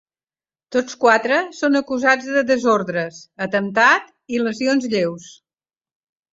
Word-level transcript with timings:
Tots 0.75 0.95
quatre 1.03 1.37
són 1.57 1.81
acusats 1.81 2.31
de 2.39 2.43
desordres, 2.53 3.21
atemptat 3.49 4.11
i 4.39 4.43
lesions 4.49 4.93
lleus. 4.97 5.33